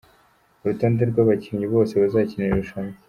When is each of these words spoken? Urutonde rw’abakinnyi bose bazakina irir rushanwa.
Urutonde 0.61 1.01
rw’abakinnyi 1.11 1.67
bose 1.73 1.93
bazakina 2.01 2.43
irir 2.45 2.57
rushanwa. 2.59 2.93